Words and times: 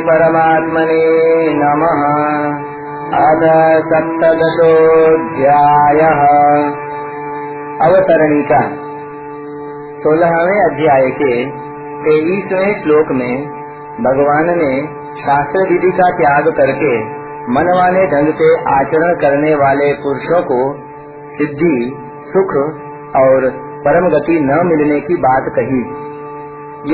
परमात्मने 0.00 1.06
नमः। 1.54 2.00
अथ 3.18 3.42
सप्तदशोऽध्यायः। 3.82 5.00
अवतरणिका 7.86 8.60
सोलहवें 10.00 10.60
अध्याय 10.60 11.10
के 11.10 11.46
तेईसवें 12.04 12.82
श्लोक 12.82 13.12
में 13.12 13.46
भगवान 14.00 14.46
ने 14.58 15.00
शास्त्र 15.20 15.58
विधि 15.58 15.90
का 15.90 16.10
त्याग 16.10 16.44
करके 16.44 17.20
मन 17.40 17.54
मनवाने 17.54 18.06
ढंग 18.06 18.32
से 18.32 18.54
आचरण 18.54 19.14
करने 19.14 19.54
वाले 19.54 19.92
पुरुषों 19.92 20.42
को 20.42 20.74
सिद्धि, 21.38 21.92
सुख 22.26 22.54
और 23.16 23.50
परम 23.84 24.08
गति 24.08 24.40
न 24.40 24.66
मिलने 24.66 25.00
की 25.00 25.14
बात 25.14 25.42
कही। 25.58 26.10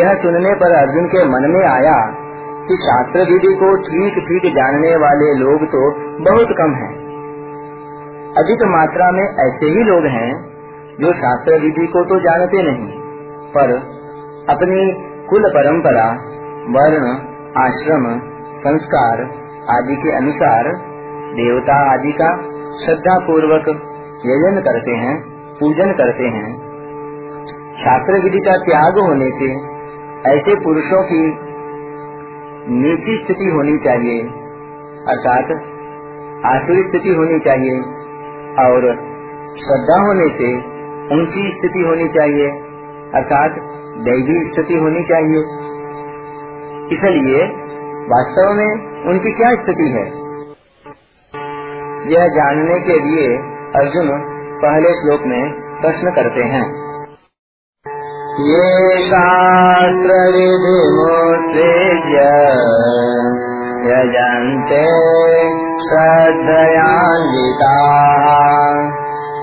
यह 0.00 0.14
सुनने 0.14 0.54
पर 0.54 0.72
अर्जुन 0.72 1.06
के 1.06 1.24
मन 1.24 1.50
में 1.50 1.68
आया 1.68 2.25
कि 2.68 2.76
शास्त्र 2.80 3.24
विधि 3.24 3.54
को 3.54 3.74
ठीक 3.82 4.16
ठीक 4.24 4.46
जानने 4.54 4.94
वाले 4.96 5.32
लोग 5.36 5.64
तो 5.72 5.82
बहुत 6.24 6.54
कम 6.58 6.72
हैं। 6.74 6.92
अधिक 8.36 8.64
मात्रा 8.70 9.10
में 9.10 9.22
ऐसे 9.22 9.68
ही 9.68 9.84
लोग 9.84 10.06
हैं 10.12 10.30
जो 10.98 11.12
शास्त्र 11.14 11.58
विधि 11.60 11.86
को 11.86 12.02
तो 12.04 12.18
जानते 12.20 12.62
नहीं, 12.62 12.88
पर 13.54 13.72
अपनी 14.48 14.80
कुल 15.30 15.48
परंपरा, 15.50 16.08
वर्ण, 16.70 17.14
आश्रम, 17.58 18.04
संस्कार 18.60 19.22
आदि 19.70 19.96
के 19.96 20.16
अनुसार 20.16 20.72
देवता 21.34 21.78
आदि 21.92 22.12
का 22.12 22.28
श्रद्धा 22.80 23.18
पूर्वक 23.22 23.68
यजन 24.26 24.60
करते 24.60 24.98
हैं, 24.98 25.16
पूजन 25.60 25.92
करते 25.94 26.28
हैं 26.32 26.52
शास्त्र 27.78 28.22
विधि 28.22 28.38
का 28.40 28.56
त्याग 28.62 28.98
होने 29.00 29.30
से 29.38 29.50
ऐसे 30.30 30.54
पुरुषों 30.62 31.02
की 31.04 31.20
नीति 32.68 33.24
स्थिति 33.24 33.46
होनी 33.46 33.78
चाहिए, 33.78 34.20
अर्थात 35.08 35.44
आसुरी 36.46 36.82
स्थिति 36.82 37.08
होनी 37.08 37.38
चाहिए, 37.38 37.80
और 38.66 38.94
श्रद्धा 39.58 40.06
होने 40.06 40.28
से 40.28 40.56
ऊँची 41.14 41.58
स्थिति 41.58 41.82
होनी 41.82 42.08
चाहिए, 42.08 42.50
अर्थात 43.14 43.50
दैवी 43.98 44.52
स्थिति 44.54 44.74
होनी 44.74 45.02
चाहिए। 45.02 45.38
इसलिए 46.96 47.42
वास्तव 48.06 48.52
में 48.52 49.02
उनकी 49.04 49.32
क्या 49.32 49.54
स्थिति 49.54 49.88
है? 49.88 50.26
यह 52.12 52.28
जानने 52.28 52.80
के 52.80 52.98
लिए 52.98 53.28
अर्जुन 53.76 54.08
पहले 54.62 54.88
श्लोक 54.88 55.20
में 55.26 55.52
प्रश्न 55.82 56.10
करते 56.10 56.42
हैं। 56.42 56.85
ये 58.36 58.98
शास्त्रविधिमुत्सृज्य 59.06 60.36
यजन्ते 63.90 64.84
श्रद्धयान्विताः। 65.88 66.76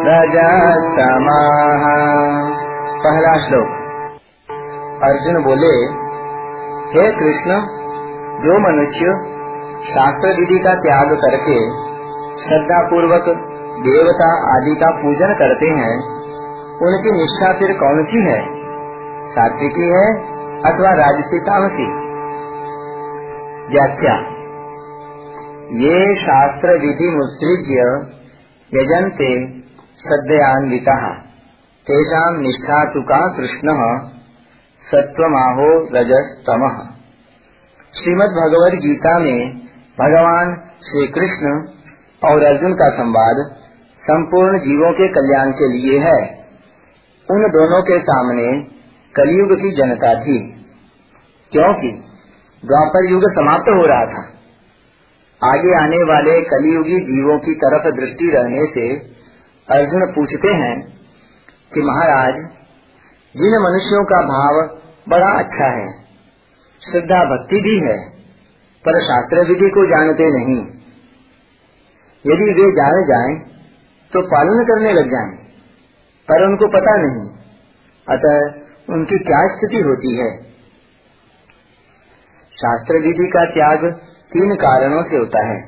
रजस्तमः। 0.04 1.00
पहला 3.04 3.38
श्लोक। 3.38 3.68
अर्जुन 5.04 5.44
बोले 5.44 5.86
हे 6.94 7.12
कृष्ण 7.12 7.62
जो 8.44 8.60
मनुष्य 8.60 9.39
शास्त्र 9.80 10.40
विधि 10.40 10.60
का 10.60 10.74
त्याग 10.74 11.08
करके 11.08 11.60
श्रद्धा 12.44 12.90
पूर्वक 12.90 13.26
देवता 13.80 14.58
आदि 14.58 14.76
का 14.76 14.92
पूजन 14.92 15.34
करते 15.34 15.70
हैं, 15.70 15.94
उनकी 16.88 17.12
निष्ठा 17.12 17.60
फिर 17.60 17.74
कौन 17.74 18.04
सी 18.04 18.22
है? 18.32 18.60
सात्विकी 19.30 19.84
है 19.84 20.14
अथवा 20.62 20.94
राजसी 20.94 21.40
तामसी 21.40 21.88
व्याख्या। 23.74 24.14
ये 25.72 26.16
शास्त्र 26.16 26.70
विधि 26.70 27.10
मुत्सृज्य 27.10 27.80
यजन्ते 28.74 29.62
श्रद्धयान्विता। 29.96 31.14
तेषां 31.88 32.38
निष्ठा 32.38 32.86
तुका 32.86 33.38
कृष्ण 33.38 34.00
सत्वमाहो 34.92 35.80
रजस्तम। 35.96 36.90
श्रीमद् 37.96 38.32
भगवद 38.32 38.80
गीता 38.80 39.20
में 39.20 39.69
भगवान 40.00 40.52
श्री 40.84 41.08
कृष्ण 41.08 41.50
और 42.22 42.44
अर्जुन 42.44 42.74
का 42.74 42.90
संवाद 42.90 43.40
संपूर्ण 44.04 44.60
जीवों 44.60 44.92
के 44.92 45.08
कल्याण 45.14 45.52
के 45.52 45.68
लिए 45.68 46.00
है। 46.00 46.20
उन 47.30 47.42
दोनों 47.50 47.82
के 47.82 48.00
सामने 48.00 48.46
कलयुग 49.16 49.52
की 49.62 49.72
जनता 49.72 50.14
थी, 50.22 50.38
क्योंकि 51.52 51.92
द्वापर 52.64 53.10
युग 53.10 53.24
समाप्त 53.32 53.70
हो 53.70 53.86
रहा 53.86 54.06
था। 54.06 54.24
आगे 55.42 55.74
आने 55.76 55.98
वाले 56.04 56.42
कलयुगी 56.42 57.00
जीवों 57.00 57.38
की 57.40 57.56
तरफ़ 57.56 57.90
दृष्टि 57.96 58.30
रहने 58.30 58.66
से 58.66 58.86
अर्जुन 59.68 60.06
पूछते 60.12 60.54
हैं 60.54 60.76
कि 61.74 61.82
महाराज, 61.82 62.40
जिन 63.36 63.58
मनुष्यों 63.62 64.06
का 64.06 64.22
भाव 64.22 64.62
बड़ा 65.10 65.30
अच्छा 65.40 65.70
है, 65.76 65.92
श्रद्धा 66.82 67.20
भक्ति 67.26 67.62
भी 67.62 67.78
है 67.80 68.19
पर 68.90 69.02
शास्त्र 69.04 69.48
विधि 69.48 69.70
को 69.70 69.88
जानते 69.90 70.30
नहीं। 70.30 70.60
यदि 72.26 72.54
वे 72.54 72.72
जान 72.72 73.04
जाएँ 73.08 73.36
तो 74.12 74.22
पालन 74.28 74.64
करने 74.64 74.94
लग 74.94 75.12
जाएँ, 75.12 75.34
पर 76.28 76.46
उनको 76.46 76.68
पता 76.68 76.96
नहीं। 76.98 77.26
अतः 78.08 78.94
उनकी 78.94 79.18
क्या 79.20 79.42
स्थिति 79.48 79.80
होती 79.80 80.14
है? 80.18 80.30
शास्त्र 82.58 83.00
विधि 83.00 83.28
का 83.28 83.44
त्याग 83.46 83.86
तीन 84.32 84.56
कारणों 84.56 85.04
से 85.04 85.18
होता 85.18 85.44
है। 85.46 85.60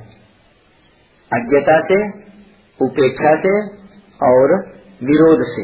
अज्ञता 1.31 1.77
से 1.81 1.99
उपेक्षा 2.79 3.35
से 3.35 3.53
और 4.21 4.55
विरोध 5.03 5.43
से। 5.47 5.63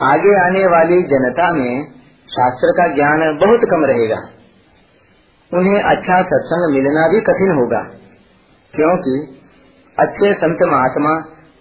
आगे 0.00 0.34
आने 0.40 0.66
वाली 0.66 1.02
जनता 1.02 1.52
में 1.52 1.84
शास्त्र 2.28 2.72
का 2.72 2.86
ज्ञान 2.94 3.24
बहुत 3.40 3.60
कम 3.70 3.84
रहेगा। 3.84 4.20
उन्हें 5.56 5.80
अच्छा 5.86 6.20
सत्संग 6.24 6.72
मिलना 6.72 7.06
भी 7.08 7.20
कठिन 7.22 7.50
होगा, 7.52 7.80
क्योंकि 8.74 9.14
अच्छे 9.96 10.32
संत 10.36 10.62
महात्मा 10.68 11.12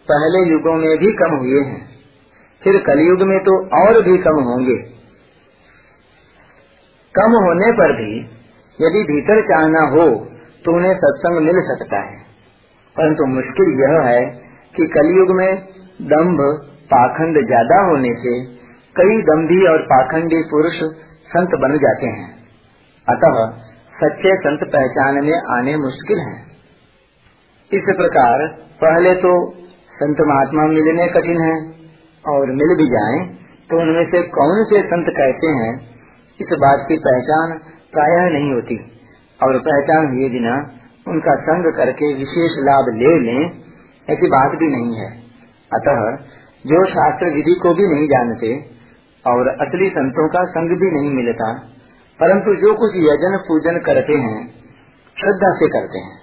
पहले 0.07 0.39
युगों 0.45 0.75
में 0.77 0.97
भी 0.99 1.11
कम 1.17 1.35
हुए 1.37 1.61
हैं, 1.63 1.81
फिर 2.61 2.77
कलयुग 2.85 3.21
में 3.27 3.37
तो 3.43 3.53
और 3.77 4.01
भी 4.03 4.17
कम 4.19 4.41
होंगे। 4.45 4.77
कम 7.15 7.35
होने 7.39 7.71
पर 7.73 7.93
भी 7.95 8.11
यदि 8.79 9.03
भीतर 9.05 9.41
चाहना 9.47 9.81
हो 9.89 10.05
तो 10.65 10.75
उन्हें 10.75 10.93
सत्संग 10.97 11.39
मिल 11.43 11.61
सकता 11.65 11.99
है। 12.01 12.17
परंतु 12.95 13.25
मुश्किल 13.29 13.71
यह 13.79 13.93
है 14.03 14.21
कि 14.75 14.87
कलयुग 14.89 15.31
में 15.35 15.49
दंभ, 16.07 16.39
पाखंड 16.89 17.37
ज़्यादा 17.45 17.77
होने 17.83 18.13
से 18.17 18.33
कई 18.95 19.21
दम्भी 19.25 19.59
और 19.67 19.81
पाखंडी 19.87 20.41
पुरुष 20.49 20.81
संत 21.29 21.55
बन 21.61 21.77
जाते 21.79 22.07
हैं। 22.09 22.27
अतः 23.07 23.39
सच्चे 23.95 24.31
संत 24.35 24.63
पहचान 24.73 25.17
में 25.25 25.35
आने 25.51 25.75
मुश्किल 25.77 26.19
है। 26.19 26.33
इस 27.71 27.91
प्रकार 27.97 28.41
पहले 28.81 29.13
तो 29.15 29.31
संत 29.91 30.23
महात्मा 30.27 30.65
मिलने 30.65 31.07
कठिन 31.07 31.39
है 31.41 31.53
और 32.25 32.51
मिल 32.51 32.73
भी 32.75 32.87
जाएँ 32.87 33.19
तो 33.69 33.79
उनमें 33.81 34.05
से 34.05 34.21
कौन 34.29 34.63
से 34.63 34.81
संत 34.81 35.05
कहते 35.17 35.47
हैं, 35.47 35.69
इस 36.39 36.51
बात 36.57 36.83
की 36.87 36.97
पहचान 36.97 37.53
प्रायः 37.93 38.29
नहीं 38.29 38.53
होती। 38.53 38.77
और 39.39 39.59
पहचान 39.59 40.07
हुए 40.07 40.29
बिना 40.29 40.55
उनका 41.07 41.35
संग 41.35 41.71
करके 41.73 42.13
विशेष 42.13 42.57
लाभ 42.59 42.91
ले 42.95 43.13
लें, 43.19 43.51
ऐसी 44.07 44.27
बात 44.27 44.57
भी 44.59 44.67
नहीं 44.67 44.97
है। 44.97 45.07
अतः 45.71 46.03
जो 46.65 46.85
शास्त्र 46.85 47.31
विधि 47.35 47.55
को 47.61 47.73
भी 47.73 47.87
नहीं 47.87 48.07
जानते 48.07 48.51
और 49.25 49.47
असली 49.47 49.89
संतों 49.89 50.27
का 50.29 50.43
संग 50.43 50.69
भी 50.69 50.91
नहीं 50.91 51.15
मिलता 51.15 51.49
परंतु 52.19 52.55
जो 52.55 52.73
कुछ 52.73 52.91
यजन 52.95 53.37
पूजन 53.47 53.79
करते 53.79 54.13
हैं, 54.13 54.53
श्रद्धा 55.21 55.55
से 55.55 55.67
करते 55.67 55.97
हैं, 55.97 56.21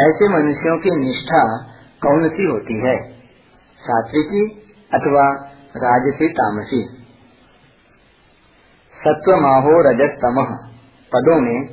ऐसे 0.00 0.28
मनुष्यों 0.28 0.78
की 0.78 0.96
निष्ठा 0.96 1.56
कौन 2.02 2.28
सी 2.28 2.44
होती 2.44 2.86
है? 2.86 3.12
सात्विकी 3.80 4.46
अथवा 4.94 5.32
राजसी 5.76 6.28
तामसी? 6.28 6.96
सत्व 8.94 9.36
माहो 9.36 9.90
रजत 9.90 10.18
तम 10.22 10.44
पदों 11.12 11.40
में 11.40 11.66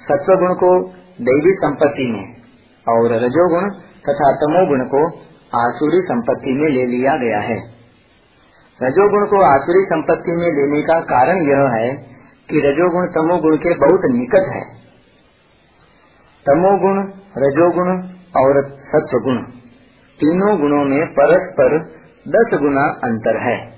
सत्व 0.00 0.34
गुण 0.34 0.54
को 0.54 0.88
दैवी 1.20 1.52
संपत्ति 1.52 2.12
में 2.12 2.34
और 2.88 3.12
रजोगुण 3.12 3.70
तथा 3.80 4.32
तमोगुण 4.32 4.88
को 4.88 5.06
आसुरी 5.58 6.00
संपत्ति 6.00 6.52
में 6.52 6.70
ले 6.70 6.84
लिया 6.84 7.12
गया 7.12 7.38
है। 7.38 7.58
रजोगुण 8.82 9.26
को 9.26 9.42
आसुरी 9.42 9.84
संपत्ति 9.84 10.32
में 10.32 10.52
लेने 10.52 10.82
का 10.82 11.00
कारण 11.00 11.36
यह 11.36 11.68
है 11.68 12.13
कि 12.50 12.60
रजोगुण 12.60 13.06
तमोगुण 13.06 13.56
के 13.56 13.74
बहुत 13.74 14.00
निकट 14.04 14.48
है। 14.52 14.62
तमोगुण, 16.46 17.02
रजोगुण 17.36 18.02
और 18.36 18.78
सत्वगुण 18.78 19.36
तीनों 20.20 20.60
गुणों 20.60 20.84
में 20.84 21.06
परस्पर 21.06 21.78
दस 22.28 22.58
गुना 22.58 22.82
अंतर 22.82 23.36
है। 23.36 23.70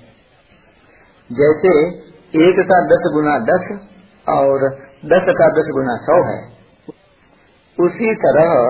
जैसे 1.31 1.87
एक 2.17 2.59
का 2.59 2.85
दस 2.85 3.11
गुना 3.13 3.39
दस 3.39 3.87
और 4.29 4.69
दस 5.05 5.35
का 5.37 5.49
दस 5.49 5.69
गुना 5.71 5.97
सौ 5.97 6.23
है। 6.23 6.57
उसी 7.79 8.15
तरह 8.15 8.69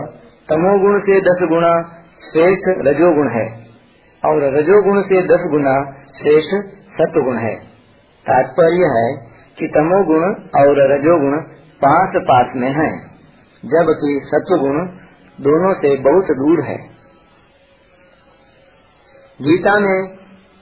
तमोगुण 0.50 1.00
से 1.00 1.22
दस 1.22 1.48
गुना 1.50 1.84
श्रेष्ठ 2.32 2.88
रजोगुण 2.88 3.28
है 3.28 3.68
और 4.26 4.58
रजोगुण 4.58 5.02
से 5.02 5.22
दस 5.22 5.50
गुना 5.52 6.02
श्रेष्ठ 6.18 6.68
सत्वगुण 6.94 7.38
है। 7.38 7.56
तात्पर्य 8.26 8.86
है 8.86 9.27
कि 9.58 9.68
तमोगुण 9.68 10.24
और 10.62 10.96
रजोगुण 10.96 11.38
पास 11.82 12.10
पास 12.16 12.52
में 12.56 12.70
हैं, 12.70 12.94
जबकि 13.66 14.20
सत्वगुण 14.26 14.86
दोनों 15.42 15.74
से 15.74 15.96
बहुत 15.98 16.26
दूर 16.26 16.64
है। 16.66 16.78
गीता 19.42 19.80
में 19.80 20.08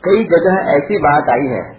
कई 0.04 0.24
जगह 0.24 0.72
ऐसी 0.72 0.98
बात 0.98 1.30
आई 1.30 1.46
है 1.46 1.76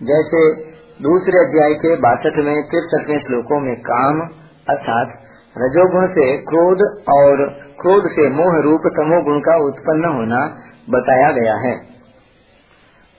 जैसे 0.00 0.54
दूसरे 1.02 1.38
अध्याय 1.38 1.74
के 1.74 1.96
बासठ 1.96 2.38
में 2.44 2.62
तिरसठवें 2.62 3.20
श्लोकों 3.20 3.60
में 3.60 3.74
काम 3.80 4.20
अर्थात 4.68 5.12
रजोगुण 5.58 6.06
से 6.06 6.36
क्रोध 6.36 6.82
और 7.08 7.46
क्रोध 7.80 8.10
से 8.10 8.28
मोह 8.28 8.60
रूप 8.60 8.80
तमोगुण 8.86 9.40
का 9.40 9.56
उत्पन्न 9.56 10.14
होना 10.14 10.56
बताया 10.90 11.32
गया 11.32 11.54
है। 11.54 11.76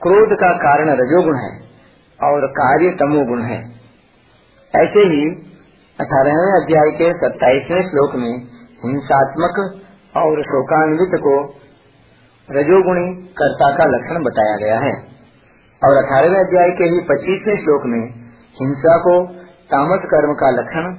क्रोध 0.01 0.29
का 0.29 0.53
कारण 0.57 0.89
रजोगुण 0.89 1.35
है। 1.35 1.70
और 2.23 2.47
कार्य 2.47 2.89
तमोगुण 2.89 3.41
है। 3.41 3.59
ऐसे 4.75 4.99
ही 4.99 5.29
अठारहवें 5.99 6.63
अध्याय 6.63 6.91
के 6.91 7.13
सत्ताईसवें 7.13 7.81
श्लोक 7.81 8.15
में 8.15 8.39
हिंसात्मक 8.85 9.81
और 10.17 10.43
शोकान्वित 10.43 11.19
को 11.19 11.55
रजोगुणी 12.51 13.13
कर्ता 13.13 13.77
का 13.77 13.85
लक्षण 13.85 14.23
बताया 14.23 14.55
गया 14.57 14.79
है। 14.79 14.93
और 15.83 16.05
अठारहवें 16.05 16.39
अध्याय 16.39 16.71
के 16.71 16.83
ही 16.83 16.99
पच्चीसवें 16.99 17.57
श्लोक 17.57 17.85
में 17.85 18.09
हिंसा 18.61 18.97
को 18.97 19.25
तामस 19.71 19.99
कर्म 20.05 20.33
का 20.33 20.49
लक्षण 20.49 20.95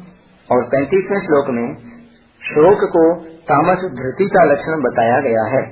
और 0.51 0.65
पैंतीसवें 0.65 1.21
श्लोक 1.21 1.51
में 1.51 1.75
शोक 2.43 2.79
को 2.79 3.15
तामस 3.25 3.79
धृति 3.79 4.27
का 4.27 4.45
लक्षण 4.45 4.83
बताया 4.83 5.21
गया 5.21 5.43
है। 5.43 5.63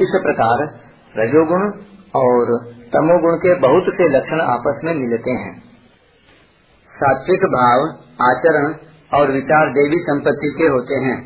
इस 0.00 0.20
प्रकार 0.22 0.80
रजोगुण 1.16 1.70
और 2.16 2.73
तमोगुण 2.94 3.36
के 3.36 3.54
बहुत 3.54 3.94
से 3.94 4.08
लक्षण 4.08 4.40
आपस 4.40 4.80
में 4.84 4.94
मिलते 4.94 5.30
हैं। 5.30 5.62
सात्विक 6.90 7.44
भाव, 7.44 7.80
आचरण 8.22 8.74
और 9.12 9.30
विचार 9.32 9.70
देवी 9.72 9.96
संपत्ति 9.96 10.54
के 10.58 10.66
होते 10.66 10.94
हैं 10.94 11.16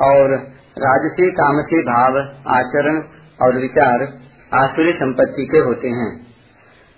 और 0.00 0.30
राजसी, 0.78 1.30
तामसी 1.30 1.78
भाव, 1.78 2.18
आचरण 2.54 3.02
और 3.42 3.56
विचार 3.56 4.06
आसुरी 4.54 4.92
संपत्ति 4.92 5.46
के 5.46 5.58
होते 5.58 5.88
हैं। 5.88 6.26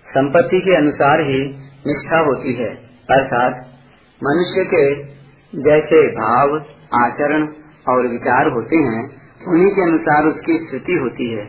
संपत्ति 0.07 0.61
के 0.61 0.77
अनुसार 0.77 1.21
ही 1.21 1.41
निष्ठा 1.87 2.19
होती 2.19 2.53
है, 2.53 2.71
अर्थात 3.11 3.67
मनुष्य 4.23 4.65
के 4.65 5.05
जैसे 5.63 6.07
भाव, 6.13 6.57
आचरण 7.05 7.49
और 7.89 8.07
विचार 8.07 8.49
होते 8.49 8.77
हैं, 8.77 9.05
उन्हीं 9.49 9.71
के 9.71 9.83
अनुसार 9.83 10.25
उसकी 10.25 10.59
स्थिति 10.59 10.93
होती 10.93 11.31
है, 11.35 11.45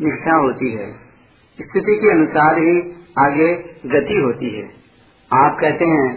निष्ठा 0.00 0.36
होती 0.36 0.72
है। 0.72 1.07
स्थिति 1.60 1.96
के 1.96 2.10
अनुसार 2.10 2.58
ही 2.58 2.80
आगे 3.18 3.54
गति 3.86 4.20
होती 4.24 4.56
है। 4.56 4.64
आप 5.30 5.56
कहते 5.60 5.84
हैं 5.84 6.08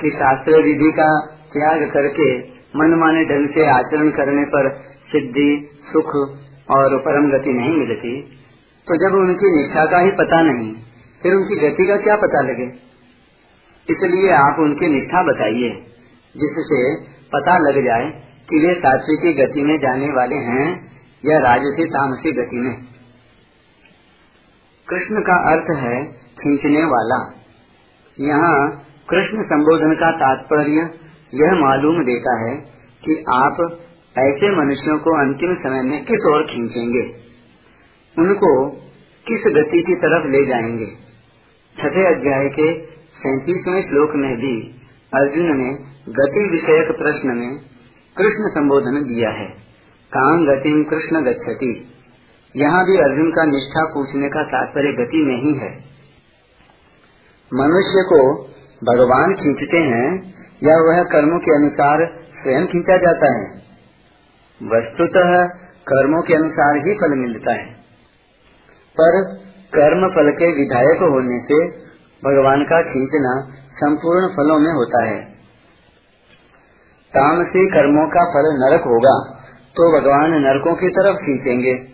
कि 0.00 0.10
शास्त्र 0.10 0.62
विधि 0.62 0.92
का 0.92 1.08
त्याग 1.52 1.90
करके 1.90 2.38
मन 2.76 2.94
माने 2.94 3.24
ढंग 3.24 3.54
से 3.54 3.66
आचरण 3.66 4.10
करने 4.10 4.44
पर 4.44 4.70
सिद्धि, 5.12 5.70
सुख 5.92 6.14
और 6.70 6.98
परम 6.98 7.30
गति 7.30 7.50
नहीं 7.50 7.72
मिलती। 7.72 8.22
तो 8.86 8.96
जब 8.96 9.16
उनकी 9.16 9.56
निष्ठा 9.56 9.84
का 9.86 9.98
ही 9.98 10.10
पता 10.10 10.42
नहीं, 10.42 10.74
फिर 11.22 11.34
उनकी 11.34 11.56
गति 11.56 11.86
का 11.86 11.96
क्या 11.96 12.16
पता 12.16 12.40
लगे? 12.40 12.66
इसलिए 13.90 14.30
आप 14.30 14.56
उनकी 14.58 14.88
निष्ठा 14.88 15.22
बताइए, 15.22 15.70
जिससे 16.36 16.94
पता 17.04 17.58
लग 17.58 17.84
जाए 17.84 18.10
कि 18.50 18.66
वे 18.66 18.74
सात्विकी 18.74 19.32
गति 19.32 19.62
में 19.62 19.78
जाने 19.78 20.06
वाले 20.06 20.36
हैं 20.36 20.90
या 21.24 21.38
राजसी 21.38 21.84
तामसी 21.84 22.32
गति 22.32 22.56
में। 22.56 22.76
कृष्ण 24.88 25.20
का 25.20 25.52
अर्थ 25.52 25.78
है 25.78 26.04
खींचने 26.12 26.84
वाला। 26.84 27.34
यहाँ 28.20 28.70
कृष्ण 29.10 29.42
संबोधन 29.42 29.94
का 29.94 30.10
तात्पर्य 30.10 30.90
यह 31.34 31.52
मालूम 31.52 32.04
देता 32.04 32.40
है 32.40 32.56
कि 33.04 33.24
आप 33.28 33.80
ऐसे 34.18 34.56
मनुष्यों 34.56 34.98
को 34.98 35.10
अंतिम 35.10 35.54
समय 35.54 35.82
में 35.82 36.04
किस 36.04 36.20
ओर 36.20 36.42
खींचेंगे? 36.42 37.10
उनको 38.18 38.70
किस 39.28 39.40
गति 39.46 39.82
की 39.82 39.94
तरफ़ 39.94 40.30
ले 40.30 40.46
जाएँगे? 40.46 40.86
छठे 41.76 42.14
अध्याय 42.14 42.48
के 42.48 42.86
सैतीसवें 42.86 43.82
श्लोक 43.82 44.10
में 44.14 44.36
भी 44.36 44.80
अर्जुन 45.14 45.56
ने 45.56 45.74
गति 46.08 46.48
विषयक 46.50 46.98
प्रश्न 46.98 47.28
में 47.28 47.56
कृष्ण 48.16 48.48
संबोधन 48.48 49.04
दिया 49.04 49.30
है। 49.30 49.46
काम 50.12 50.46
गतिम 50.46 50.84
कृष्ण 50.84 51.24
गच्छति। 51.24 51.93
यहाँ 52.56 52.84
भी 52.84 52.98
अर्जुन 52.98 53.30
का 53.30 53.44
निष्ठा 53.44 53.84
पूछने 53.84 54.28
का 54.28 54.42
तात्पर्य 54.42 54.92
गति 54.92 55.24
में 55.24 55.36
ही 55.36 55.54
है। 55.54 55.84
मनुष्य 57.54 58.02
को 58.02 58.44
भगवान 58.84 59.34
खींचते 59.34 59.76
हैं 59.76 60.34
या 60.62 60.76
वह 60.76 61.02
कर्मों 61.02 61.38
के 61.38 61.54
अनुसार 61.54 62.20
स्वयं 62.42 62.66
खींचा 62.66 62.96
जाता 62.96 63.32
है। 63.32 63.46
वस्तुतः 64.60 65.46
कर्मों 65.88 66.22
के 66.22 66.34
अनुसार 66.34 66.76
ही 66.76 66.94
फल 66.94 67.18
मिलता 67.18 67.52
है। 67.52 67.66
पर 68.96 69.34
कर्म 69.74 70.08
फल 70.08 70.30
के 70.30 70.52
विधायक 70.52 70.98
होने 71.02 71.40
से 71.40 71.68
भगवान 72.22 72.64
का 72.64 72.82
खींचना 72.82 73.50
संपूर्ण 73.72 74.28
फलों 74.28 74.58
में 74.58 74.72
होता 74.72 75.04
है। 75.04 75.20
तामसी 77.12 77.66
कर्मों 77.66 78.06
का 78.06 78.24
फल 78.24 78.46
नरक 78.64 78.80
होगा 78.80 79.40
तो 79.76 80.00
भगवान 80.00 80.30
नरकों 80.30 80.74
की 80.74 80.88
तरफ़ 80.88 81.16
खींचेंगे। 81.16 81.93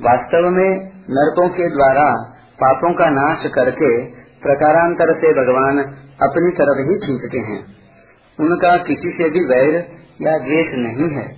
वास्तव 0.00 0.50
में 0.50 0.84
नरकों 1.10 1.48
के 1.48 1.68
द्वारा 1.70 2.34
पापों 2.60 2.94
का 2.94 3.10
नाश 3.10 3.46
करके 3.46 4.04
प्रकारांतर 4.42 5.12
से 5.12 5.32
भगवान 5.32 5.78
अपनी 6.22 6.50
तरफ़ 6.50 6.88
ही 6.88 7.06
खींचते 7.06 7.38
हैं। 7.38 7.66
उनका 8.40 8.76
किसी 8.76 9.12
से 9.18 9.30
भी 9.30 9.44
वैर 9.44 9.74
या 10.22 10.38
द्वेष 10.38 10.68
नहीं 10.74 11.10
है। 11.10 11.28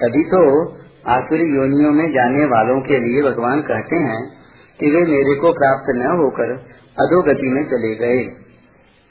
तभी 0.00 0.24
तो 0.24 0.72
आसुरी 1.08 1.56
योनियों 1.56 1.92
में 1.92 2.12
जाने 2.12 2.44
वालों 2.44 2.80
के 2.80 2.98
लिए 2.98 3.22
भगवान 3.22 3.60
कहते 3.60 3.96
हैं 3.96 4.32
कि 4.80 4.90
वे 4.90 5.04
मेरे 5.04 5.34
को 5.34 5.52
प्राप्त 5.52 5.96
न 5.96 6.02
होकर 6.02 6.52
अधोगति 7.00 7.48
में 7.48 7.64
चले 7.64 7.94
गए। 7.94 8.24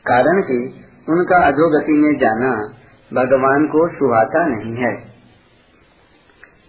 कारण 0.05 0.41
कि 0.41 0.85
उनका 1.09 1.37
अधोगति 1.37 1.93
में 1.93 2.17
जाना 2.17 2.73
भगवान 3.13 3.65
को 3.65 3.87
सुहाता 3.87 4.47
नहीं 4.47 4.85
है। 4.85 4.93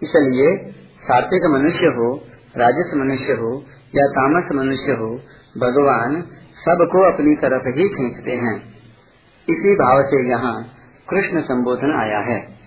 इसलिए 0.03 0.78
सात्विक 1.03 1.43
मनुष्य 1.43 1.85
हो, 1.85 2.23
राजस 2.57 2.91
मनुष्य 2.95 3.33
हो, 3.33 3.65
या 3.95 4.07
तामस 4.07 4.55
मनुष्य 4.55 4.91
हो, 4.91 5.19
भगवान 5.57 6.21
सबको 6.55 7.13
अपनी 7.13 7.35
तरफ़ 7.35 7.67
ही 7.67 7.89
खींचते 7.89 8.31
हैं। 8.31 8.69
इसी 9.49 9.75
भाव 9.75 10.03
से 10.03 10.29
यहाँ 10.29 10.65
कृष्ण 11.09 11.41
संबोधन 11.41 11.91
आया 11.91 12.19
है। 12.19 12.58